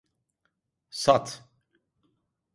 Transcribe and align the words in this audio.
Sat! 1.01 1.43